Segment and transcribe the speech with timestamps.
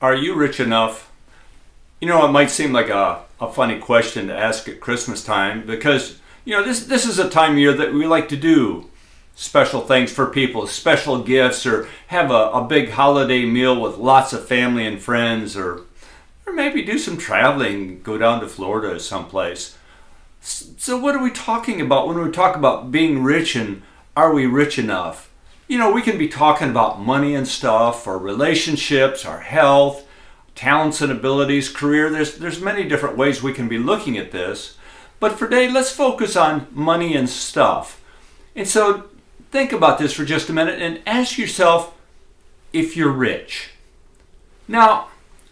[0.00, 1.10] Are you rich enough?
[2.00, 5.66] You know, it might seem like a, a funny question to ask at Christmas time
[5.66, 8.88] because, you know, this, this is a time of year that we like to do
[9.34, 14.32] special things for people, special gifts, or have a, a big holiday meal with lots
[14.32, 15.82] of family and friends, or,
[16.46, 19.76] or maybe do some traveling, go down to Florida or someplace.
[20.40, 23.82] So, what are we talking about when we talk about being rich and
[24.16, 25.28] are we rich enough?
[25.68, 30.06] You know, we can be talking about money and stuff, our relationships, our health,
[30.54, 32.10] talents and abilities, career.
[32.10, 34.76] There's there's many different ways we can be looking at this.
[35.20, 38.02] But for today, let's focus on money and stuff.
[38.56, 39.04] And so
[39.50, 41.94] think about this for just a minute and ask yourself
[42.72, 43.70] if you're rich.
[44.66, 45.08] Now,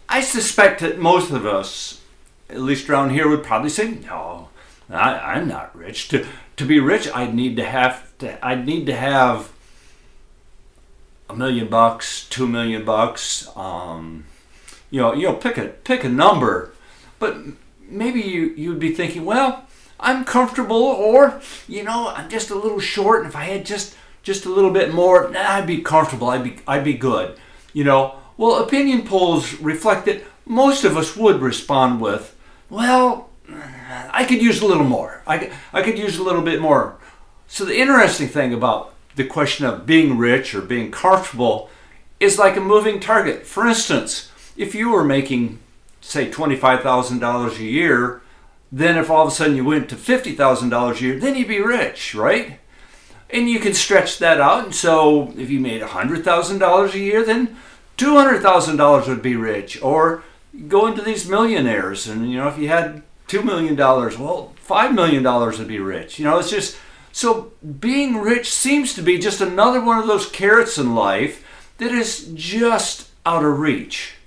[0.09, 2.01] I suspect that most of us,
[2.49, 4.49] at least around here, would probably say, no,
[4.89, 6.07] I, am not rich.
[6.09, 9.51] To, to be rich, I'd need to have to, I'd need to have
[11.29, 13.49] a million bucks, two million bucks.
[13.55, 14.25] Um,
[14.89, 16.73] you know, you know, pick a pick a number,
[17.19, 17.37] but
[17.87, 19.65] maybe you you'd be thinking, well,
[19.99, 23.95] I'm comfortable, or you know, I'm just a little short, and if I had just
[24.23, 26.29] just a little bit more, nah, I'd be comfortable.
[26.29, 27.37] I'd be I'd be good.
[27.73, 32.35] You know, well, opinion polls reflect that most of us would respond with,
[32.69, 33.29] well,
[34.11, 35.21] I could use a little more.
[35.27, 36.97] I, I could use a little bit more.
[37.47, 41.69] So the interesting thing about the question of being rich or being comfortable
[42.19, 43.45] is like a moving target.
[43.45, 45.59] For instance, if you were making,
[46.01, 48.21] say, $25,000 a year,
[48.71, 51.59] then if all of a sudden you went to $50,000 a year, then you'd be
[51.59, 52.59] rich, right?
[53.29, 54.65] And you can stretch that out.
[54.65, 57.57] And so if you made $100,000 a year, then
[57.97, 59.81] $200,000 would be rich.
[59.81, 60.23] Or
[60.67, 62.07] go into these millionaires.
[62.07, 66.19] And, you know, if you had $2 million, well, $5 million would be rich.
[66.19, 66.77] You know, it's just
[67.17, 71.43] so being rich seems to be just another one of those carrots in life
[71.79, 74.17] that is just out of reach.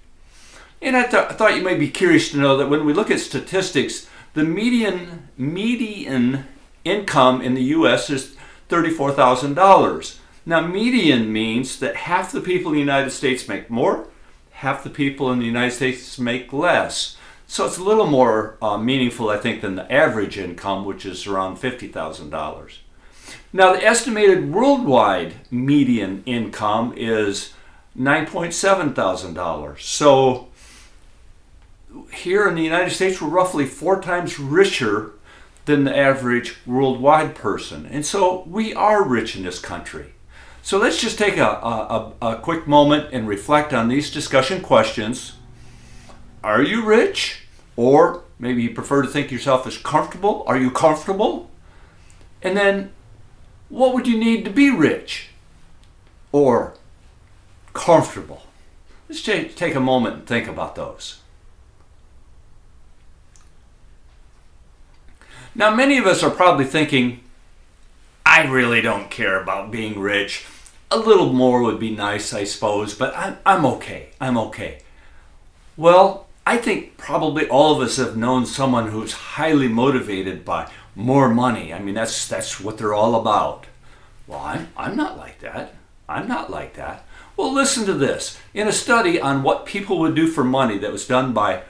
[0.83, 3.09] And I, th- I thought you might be curious to know that when we look
[3.09, 6.47] at statistics, the median median
[6.85, 8.11] income in the U.S.
[8.11, 8.35] is
[8.69, 10.19] thirty-four thousand dollars.
[10.45, 14.09] Now, median means that half the people in the United States make more,
[14.51, 17.17] half the people in the United States make less.
[17.51, 21.27] So it's a little more uh, meaningful, I think, than the average income, which is
[21.27, 22.79] around $50,000.
[23.53, 27.53] Now, the estimated worldwide median income is
[27.99, 29.81] $9.7 thousand.
[29.81, 30.47] So
[32.13, 35.11] here in the United States, we're roughly four times richer
[35.65, 37.85] than the average worldwide person.
[37.85, 40.15] And so we are rich in this country.
[40.63, 45.33] So let's just take a, a, a quick moment and reflect on these discussion questions.
[46.45, 47.40] Are you rich?
[47.81, 50.45] Or maybe you prefer to think yourself as comfortable.
[50.47, 51.51] Are you comfortable?
[52.43, 52.93] And then,
[53.71, 55.31] what would you need to be rich
[56.31, 56.75] or
[57.73, 58.43] comfortable?
[59.09, 61.21] Let's take a moment and think about those.
[65.55, 67.21] Now, many of us are probably thinking,
[68.27, 70.45] I really don't care about being rich.
[70.91, 74.11] A little more would be nice, I suppose, but I'm, I'm okay.
[74.21, 74.83] I'm okay.
[75.79, 81.29] Well, I think probably all of us have known someone who's highly motivated by more
[81.29, 81.73] money.
[81.73, 83.67] I mean, that's that's what they're all about.
[84.27, 85.75] Well, I'm, I'm not like that.
[86.09, 87.05] I'm not like that.
[87.37, 88.39] Well, listen to this.
[88.53, 91.63] In a study on what people would do for money that was done by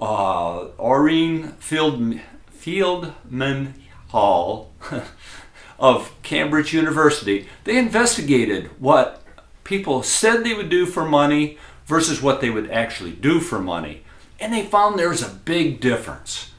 [0.00, 2.20] uh, Oriel Field,
[2.56, 3.72] Fieldman
[4.08, 4.72] Hall
[5.78, 9.22] of Cambridge University, they investigated what
[9.64, 14.03] people said they would do for money versus what they would actually do for money
[14.44, 16.52] and they found there was a big difference.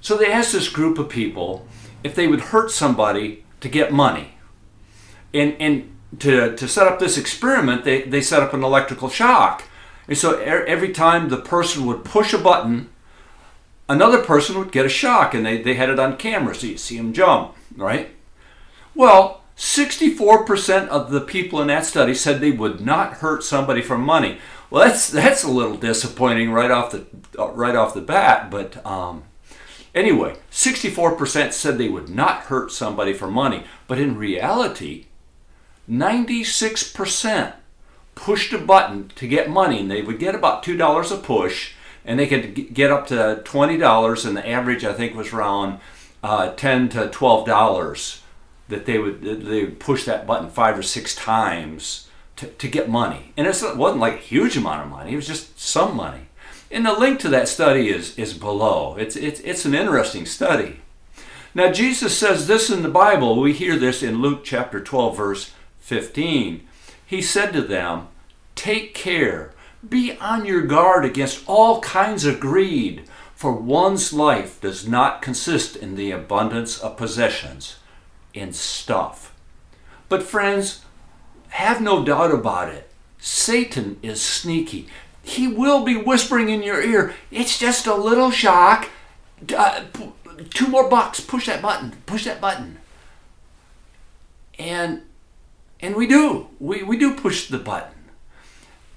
[0.00, 1.66] So they asked this group of people
[2.04, 4.34] if they would hurt somebody to get money.
[5.34, 9.64] And, and to, to set up this experiment, they, they set up an electrical shock.
[10.06, 12.90] And so every time the person would push a button,
[13.88, 16.78] another person would get a shock, and they, they had it on camera, so you
[16.78, 18.10] see them jump, right?
[18.94, 23.98] Well, 64% of the people in that study said they would not hurt somebody for
[23.98, 24.38] money.
[24.72, 27.04] Well, that's that's a little disappointing right off the
[27.38, 28.50] uh, right off the bat.
[28.50, 29.24] But um,
[29.94, 35.08] anyway, 64% said they would not hurt somebody for money, but in reality,
[35.90, 37.52] 96%
[38.14, 41.74] pushed a button to get money, and they would get about two dollars a push,
[42.02, 45.80] and they could get up to twenty dollars, and the average I think was around
[46.22, 48.22] uh, ten to twelve dollars
[48.68, 52.08] that they would they would push that button five or six times
[52.58, 53.32] to, get money.
[53.36, 56.28] And it wasn't like a huge amount of money, it was just some money.
[56.70, 58.96] And the link to that study is, is below.
[58.96, 60.80] It's, it's, it's an interesting study.
[61.54, 63.38] Now, Jesus says this in the Bible.
[63.38, 66.66] We hear this in Luke chapter 12, verse 15.
[67.04, 68.08] He said to them,
[68.54, 69.52] Take care,
[69.86, 73.04] Be on your guard against all kinds of greed,
[73.34, 77.76] for one's life does not consist in the abundance of possessions,
[78.32, 79.34] in stuff.
[80.08, 80.82] But, friends,
[81.52, 82.90] have no doubt about it.
[83.18, 84.88] Satan is sneaky.
[85.22, 88.88] He will be whispering in your ear, it's just a little shock.
[89.54, 89.84] Uh,
[90.50, 91.20] two more bucks.
[91.20, 91.92] Push that button.
[92.06, 92.78] Push that button.
[94.58, 95.02] And
[95.80, 96.48] and we do.
[96.60, 97.98] We, we do push the button.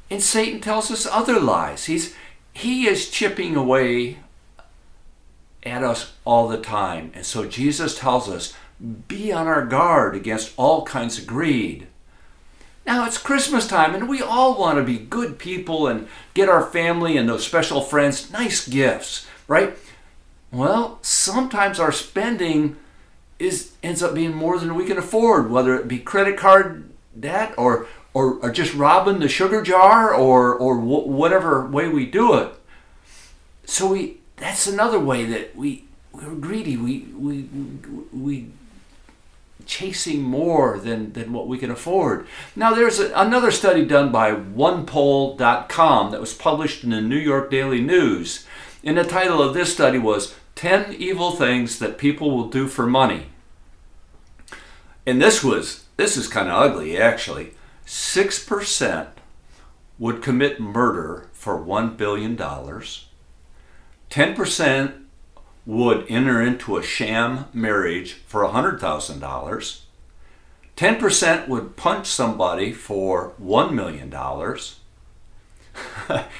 [0.09, 1.85] And Satan tells us other lies.
[1.85, 2.15] He's
[2.53, 4.19] he is chipping away
[5.63, 7.11] at us all the time.
[7.13, 8.53] And so Jesus tells us,
[9.07, 11.87] be on our guard against all kinds of greed.
[12.85, 16.63] Now it's Christmas time and we all want to be good people and get our
[16.63, 19.75] family and those special friends nice gifts, right?
[20.51, 22.75] Well, sometimes our spending
[23.39, 26.89] is ends up being more than we can afford, whether it be credit card
[27.19, 32.05] debt or or, or just robbing the sugar jar or or wh- whatever way we
[32.05, 32.53] do it.
[33.65, 36.77] So we that's another way that we we're greedy.
[36.77, 37.49] We we
[38.13, 38.51] we
[39.65, 42.27] chasing more than, than what we can afford.
[42.55, 47.49] Now, there's a, another study done by OnePoll.com that was published in the New York
[47.49, 48.45] Daily News.
[48.83, 52.85] And the title of this study was 10 Evil Things That People Will Do for
[52.85, 53.27] Money.
[55.05, 57.53] And this was, this is kind of ugly actually.
[57.85, 59.07] 6%
[59.99, 62.35] would commit murder for $1 billion.
[62.35, 65.04] 10%
[65.65, 69.79] would enter into a sham marriage for $100,000.
[70.77, 74.13] 10% would punch somebody for $1 million.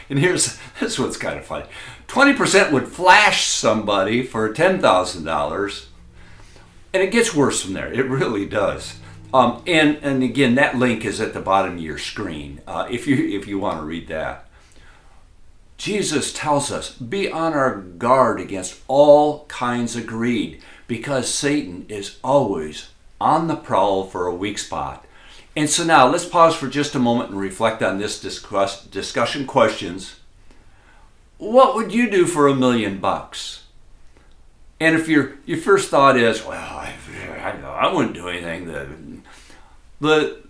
[0.09, 1.65] and here's this one's kind of funny
[2.07, 5.85] 20% would flash somebody for $10,000.
[6.93, 7.91] And it gets worse from there.
[7.91, 8.99] It really does.
[9.33, 13.07] Um, and, and again, that link is at the bottom of your screen uh, if,
[13.07, 14.47] you, if you want to read that.
[15.77, 22.17] Jesus tells us be on our guard against all kinds of greed because Satan is
[22.23, 22.89] always
[23.19, 25.05] on the prowl for a weak spot.
[25.55, 29.47] And so now let's pause for just a moment and reflect on this discuss, discussion
[29.47, 30.19] questions.
[31.37, 33.63] What would you do for a million bucks?
[34.79, 36.93] And if your your first thought is, well, I,
[37.41, 38.65] I, I wouldn't do anything.
[38.65, 38.89] The,
[40.01, 40.43] the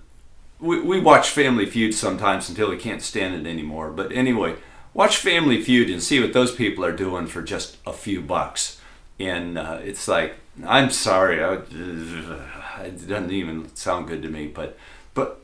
[0.60, 3.92] we, we watch Family Feud sometimes until we can't stand it anymore.
[3.92, 4.56] But anyway,
[4.96, 8.82] watch Family Feud and see what those people are doing for just a few bucks.
[9.20, 11.54] And uh, it's like, I'm sorry, I,
[12.84, 14.80] it doesn't even sound good to me, but
[15.14, 15.42] but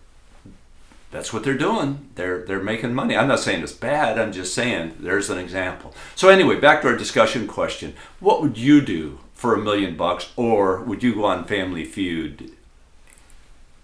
[1.12, 2.09] that's what they're doing.
[2.15, 3.15] They're they're making money.
[3.15, 4.18] I'm not saying it's bad.
[4.18, 5.94] I'm just saying there's an example.
[6.15, 10.31] So anyway, back to our discussion question: What would you do for a million bucks,
[10.36, 12.51] or would you go on Family Feud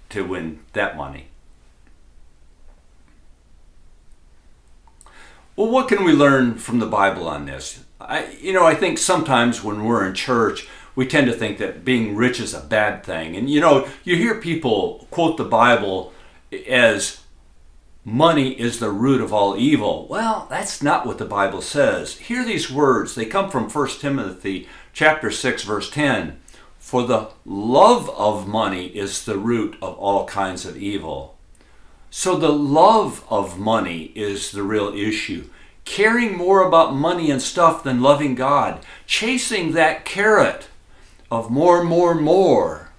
[0.10, 1.28] to win that money?
[5.58, 7.84] Well, what can we learn from the Bible on this?
[8.00, 11.84] I, you know, I think sometimes when we're in church, we tend to think that
[11.84, 13.36] being rich is a bad thing.
[13.36, 16.14] And you know, you hear people quote the Bible
[16.70, 17.22] as
[18.06, 20.08] money is the root of all evil.
[20.08, 22.20] Well, that's not what the Bible says.
[22.20, 23.16] Hear these words.
[23.16, 26.40] They come from 1 Timothy chapter 6 verse 10.
[26.78, 31.37] For the love of money is the root of all kinds of evil.
[32.18, 35.50] So the love of money is the real issue.
[35.86, 38.84] Caring more about money and stuff than loving God.
[39.06, 40.68] Chasing that carrot
[41.30, 42.90] of more, more, more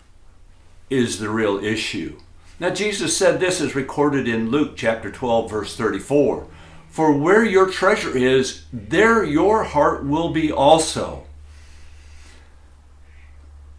[0.89, 2.21] is the real issue.
[2.61, 6.47] Now, Jesus said this is recorded in Luke chapter 12, verse 34
[6.89, 11.27] For where your treasure is, there your heart will be also.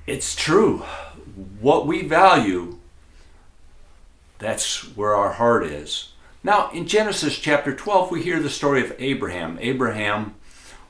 [0.06, 0.80] It's true.
[1.62, 2.79] What we value
[4.40, 6.14] that's where our heart is.
[6.44, 9.58] Now, in Genesis chapter 12, we hear the story of Abraham.
[9.62, 10.36] Abraham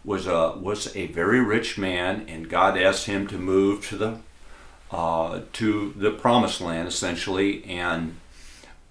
[0.05, 4.19] was a, was a very rich man, and God asked him to move to the,
[4.91, 8.17] uh, to the promised land, essentially, and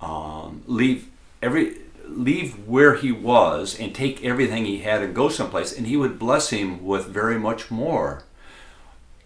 [0.00, 1.09] um, leave,
[1.41, 5.97] every, leave where he was and take everything he had and go someplace, and he
[5.97, 8.25] would bless him with very much more.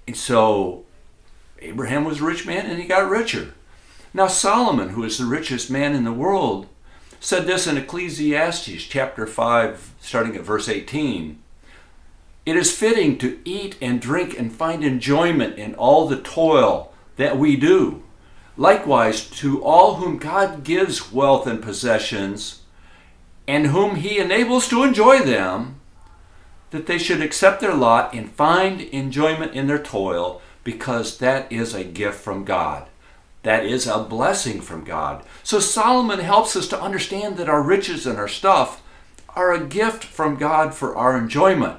[0.07, 0.85] And so
[1.61, 3.55] Abraham was a rich man, and he got richer.
[4.15, 6.67] Now, Solomon, who is the richest man in the world,
[7.19, 11.39] said this in Ecclesiastes chapter 5, starting at verse 18.
[12.45, 17.39] It is fitting to eat and drink and find enjoyment in all the toil that
[17.39, 18.03] we do.
[18.59, 22.63] Likewise, to all whom God gives wealth and possessions,
[23.49, 25.81] and whom He enables to enjoy them,
[26.71, 31.73] that they should accept their lot and find enjoyment in their toil, because that is
[31.73, 32.89] a gift from God.
[33.43, 35.25] That is a blessing from God.
[35.43, 38.83] So Solomon helps us to understand that our riches and our stuff
[39.35, 41.79] are a gift from God for our enjoyment.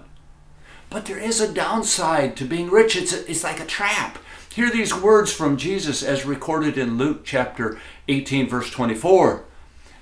[0.90, 2.96] But there is a downside to being rich.
[2.96, 4.20] It's, a, it's like a trap.
[4.54, 9.46] Hear these words from Jesus as recorded in Luke chapter 18, verse 24.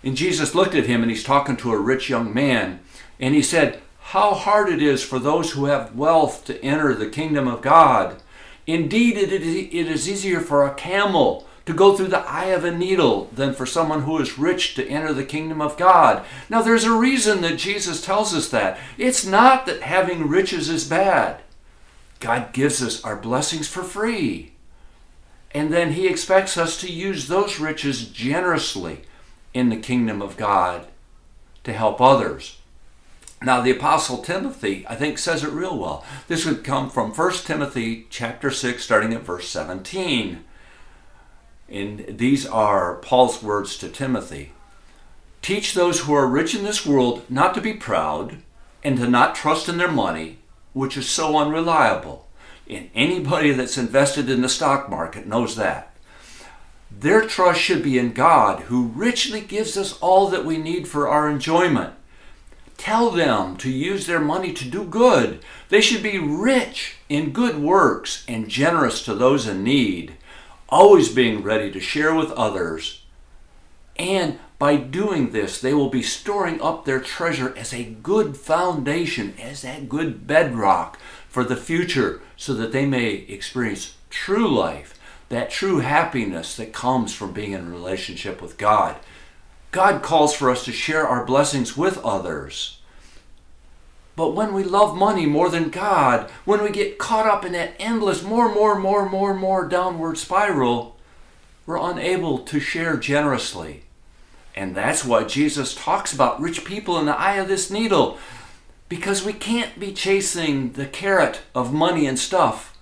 [0.03, 2.79] And Jesus looked at him and he's talking to a rich young man.
[3.19, 7.09] And he said, How hard it is for those who have wealth to enter the
[7.09, 8.21] kingdom of God.
[8.67, 13.29] Indeed, it is easier for a camel to go through the eye of a needle
[13.33, 16.25] than for someone who is rich to enter the kingdom of God.
[16.49, 18.79] Now, there's a reason that Jesus tells us that.
[18.97, 21.41] It's not that having riches is bad.
[22.19, 24.53] God gives us our blessings for free.
[25.53, 29.01] And then He expects us to use those riches generously
[29.53, 30.87] in the kingdom of God
[31.63, 32.57] to help others.
[33.43, 36.05] Now the apostle Timothy, I think says it real well.
[36.27, 40.43] This would come from 1 Timothy chapter 6 starting at verse 17.
[41.71, 44.51] And these are Paul's words to Timothy.
[45.41, 48.37] Teach those who are rich in this world not to be proud
[48.83, 50.39] and to not trust in their money,
[50.73, 52.27] which is so unreliable.
[52.69, 55.95] And anybody that's invested in the stock market knows that.
[56.91, 61.07] Their trust should be in God, who richly gives us all that we need for
[61.07, 61.93] our enjoyment.
[62.75, 65.39] Tell them to use their money to do good.
[65.69, 70.15] They should be rich in good works and generous to those in need,
[70.71, 73.03] always being ready to share with others.
[73.97, 79.33] And by doing this, they will be storing up their treasure as a good foundation,
[79.39, 84.97] as that good bedrock for the future, so that they may experience true life
[85.31, 88.97] that true happiness that comes from being in relationship with God.
[89.71, 92.80] God calls for us to share our blessings with others.
[94.15, 97.73] But when we love money more than God, when we get caught up in that
[97.79, 100.97] endless more, more, more, more, more downward spiral,
[101.65, 103.83] we're unable to share generously.
[104.55, 108.17] And that's why Jesus talks about rich people in the eye of this needle.
[108.89, 112.77] Because we can't be chasing the carrot of money and stuff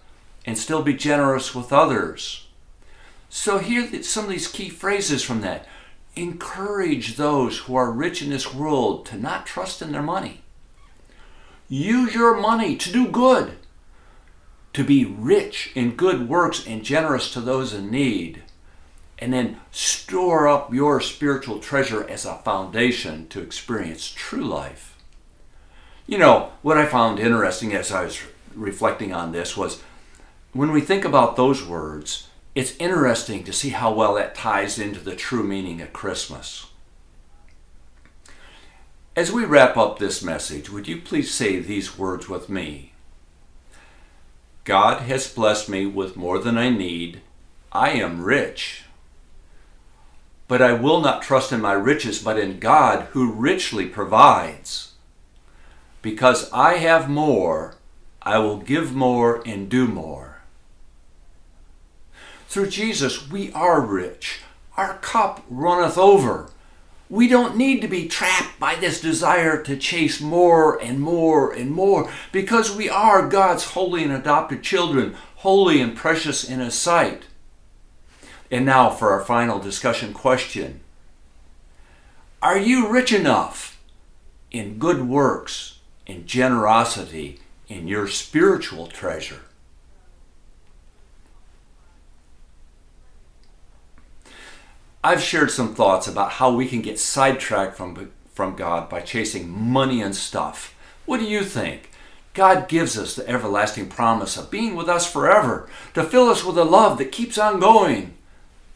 [0.45, 2.47] and still be generous with others.
[3.29, 5.67] So, here some of these key phrases from that.
[6.15, 10.41] Encourage those who are rich in this world to not trust in their money.
[11.71, 13.53] Use your money to do good,
[14.73, 18.41] to be rich in good works and generous to those in need.
[19.19, 24.97] And then store up your spiritual treasure as a foundation to experience true life.
[26.07, 28.19] You know, what I found interesting as I was
[28.55, 29.83] reflecting on this was
[30.53, 34.99] when we think about those words, it's interesting to see how well that ties into
[34.99, 36.65] the true meaning of Christmas.
[39.19, 42.93] As we wrap up this message, would you please say these words with me?
[44.63, 47.19] God has blessed me with more than I need.
[47.69, 48.83] I am rich.
[50.47, 54.93] But I will not trust in my riches, but in God who richly provides.
[56.01, 57.75] Because I have more,
[58.21, 60.43] I will give more and do more.
[62.47, 64.39] Through Jesus, we are rich.
[64.77, 66.51] Our cup runneth over.
[67.09, 71.71] We don't need to be trapped by this desire to chase more and more and
[71.71, 77.23] more because we are God's holy and adopted children, holy and precious in His sight.
[78.51, 80.81] And now for our final discussion question
[82.43, 83.81] Are you rich enough
[84.51, 89.41] in good works and generosity in your spiritual treasure?
[95.01, 99.49] I've shared some thoughts about how we can get sidetracked from, from God by chasing
[99.49, 100.75] money and stuff.
[101.05, 101.91] What do you think?
[102.33, 106.57] God gives us the everlasting promise of being with us forever, to fill us with
[106.57, 108.13] a love that keeps on going.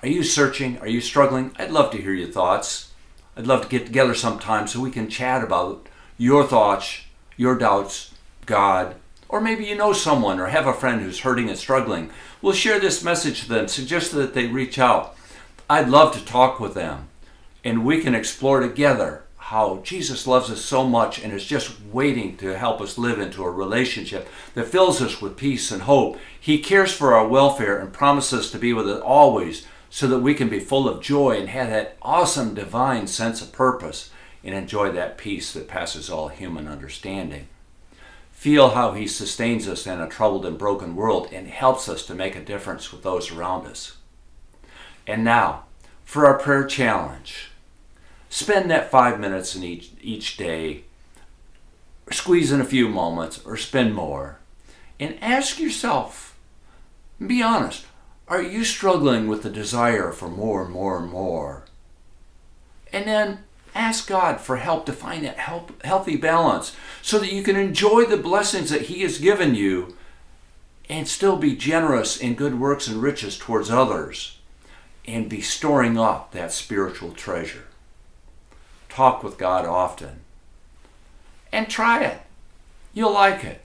[0.02, 0.78] Are you searching?
[0.80, 1.52] Are you struggling?
[1.58, 2.92] I'd love to hear your thoughts.
[3.36, 5.88] I'd love to get together sometime so we can chat about
[6.18, 7.02] your thoughts,
[7.36, 8.14] your doubts,
[8.46, 8.96] God,
[9.28, 12.12] or maybe you know someone or have a friend who's hurting and struggling.
[12.42, 15.16] We'll share this message to them, suggest that they reach out.
[15.70, 17.10] I'd love to talk with them
[17.64, 22.38] and we can explore together how Jesus loves us so much and is just waiting
[22.38, 26.18] to help us live into a relationship that fills us with peace and hope.
[26.40, 30.34] He cares for our welfare and promises to be with us always so that we
[30.34, 34.10] can be full of joy and have that awesome divine sense of purpose
[34.44, 37.48] and enjoy that peace that passes all human understanding.
[38.32, 42.16] Feel how He sustains us in a troubled and broken world and helps us to
[42.16, 43.98] make a difference with those around us.
[45.06, 45.64] And now,
[46.14, 47.50] for our prayer challenge.
[48.30, 50.84] Spend that five minutes in each, each day,
[52.12, 54.38] squeeze in a few moments, or spend more,
[55.00, 56.38] and ask yourself,
[57.26, 57.86] be honest,
[58.28, 61.64] Are you struggling with the desire for more and more and more?
[62.92, 63.40] And then
[63.76, 68.06] ask God for help to find that help, healthy balance so that you can enjoy
[68.06, 69.96] the blessings that He has given you
[70.90, 74.38] and still be generous in good works and riches towards others
[75.06, 77.66] and be storing up that spiritual treasure.
[78.90, 80.22] Talk with God often
[81.52, 82.20] and try it.
[82.94, 83.62] You'll like it.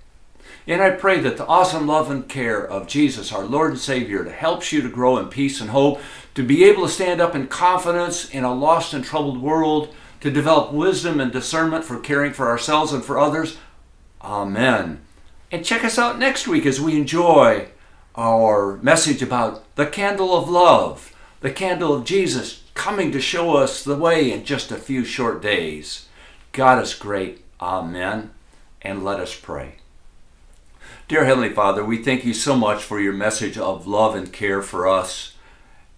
[0.66, 4.25] And I pray that the awesome love and care of Jesus, our Lord and Savior,
[4.25, 6.00] to helps you to grow in peace and hope,
[6.35, 10.30] to be able to stand up in confidence in a lost and troubled world, to
[10.30, 13.57] develop wisdom and discernment for caring for ourselves and for others.
[14.21, 15.00] Amen.
[15.50, 17.68] And check us out next week as we enjoy
[18.14, 23.83] our message about the candle of love, the candle of Jesus coming to show us
[23.83, 26.09] the way in just a few short days.
[26.52, 27.45] God is great.
[27.61, 28.30] Amen.
[28.83, 29.76] And let us pray.
[31.07, 34.62] Dear Heavenly Father, we thank you so much for your message of love and care
[34.62, 35.35] for us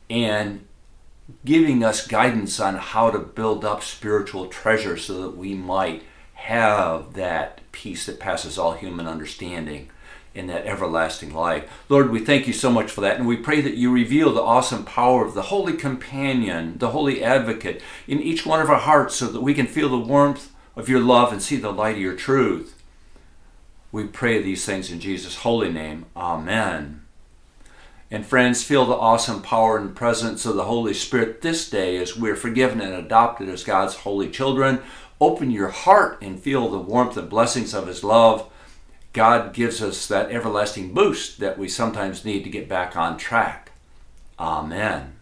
[0.08, 0.66] and
[1.44, 6.02] giving us guidance on how to build up spiritual treasure so that we might
[6.34, 9.90] have that peace that passes all human understanding
[10.34, 11.68] in that everlasting life.
[11.88, 14.42] Lord, we thank you so much for that, and we pray that you reveal the
[14.42, 19.16] awesome power of the Holy Companion, the Holy Advocate, in each one of our hearts
[19.16, 22.02] so that we can feel the warmth of your love and see the light of
[22.02, 22.80] your truth.
[23.92, 26.06] We pray these things in Jesus' holy name.
[26.16, 27.02] Amen.
[28.12, 32.16] And friends, feel the awesome power and presence of the Holy Spirit this day as
[32.16, 34.80] we're forgiven and adopted as God's holy children.
[35.20, 38.48] Open your heart and feel the warmth and blessings of His love.
[39.12, 43.72] God gives us that everlasting boost that we sometimes need to get back on track.
[44.38, 45.14] Amen.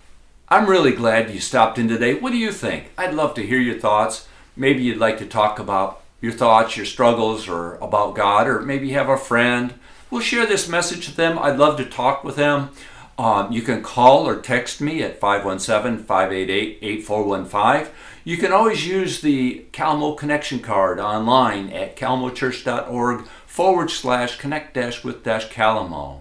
[0.48, 2.14] I'm really glad you stopped in today.
[2.14, 2.90] What do you think?
[2.96, 4.28] I'd love to hear your thoughts.
[4.56, 8.88] Maybe you'd like to talk about your thoughts, your struggles, or about God, or maybe
[8.88, 9.74] you have a friend.
[10.10, 11.38] We'll share this message with them.
[11.38, 12.70] I'd love to talk with them.
[13.18, 17.92] Um, you can call or text me at 517 588 8415.
[18.24, 25.02] You can always use the Kalamo Connection card online at kalamochurch.org forward slash connect dash
[25.02, 26.20] with dash Kalamo.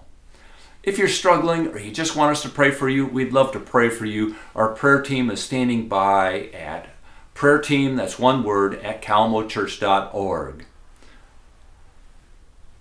[0.82, 3.60] If you're struggling or you just want us to pray for you, we'd love to
[3.60, 4.34] pray for you.
[4.56, 6.88] Our prayer team is standing by at
[7.34, 10.64] prayer team, that's one word, at kalamochurch.org.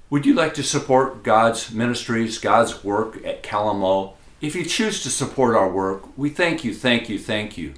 [0.09, 4.13] Would you like to support God's ministries, God's work at Kalamo?
[4.39, 7.73] If you choose to support our work, we thank you, thank you, thank you.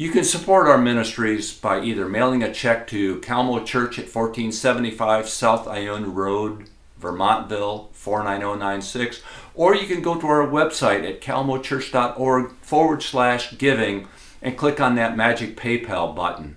[0.00, 5.28] You can support our ministries by either mailing a check to Kalamo Church at 1475
[5.28, 9.20] South Ionia Road, Vermontville 49096,
[9.56, 14.06] or you can go to our website at kalamochurch.org forward slash giving
[14.40, 16.56] and click on that magic PayPal button.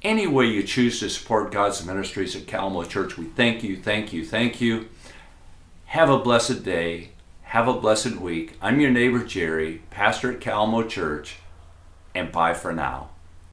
[0.00, 4.12] Any way you choose to support God's ministries at Kalamo Church, we thank you, thank
[4.12, 4.88] you, thank you.
[5.86, 7.10] Have a blessed day.
[7.42, 8.56] Have a blessed week.
[8.62, 11.34] I'm your neighbor Jerry, pastor at Kalamo Church,
[12.14, 13.10] and bye for now.